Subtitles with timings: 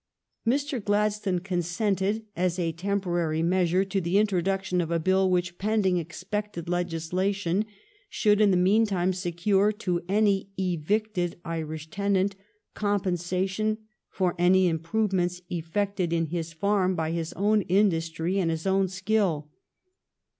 [0.47, 0.83] Mr.
[0.83, 6.23] Gladstone consented, as a temporary measure, to the introduction of a bill which, pending ex
[6.23, 7.65] pected legislation,
[8.09, 12.35] should in the meantime secure to any evicted Irish tenant
[12.73, 13.77] compensation
[14.09, 19.51] for any improvements effected in his farm by his own industry and his own skill.